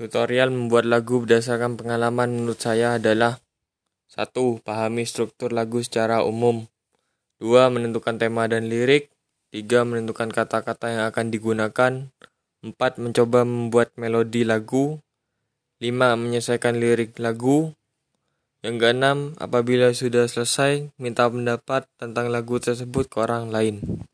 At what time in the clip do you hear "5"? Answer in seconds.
15.84-16.16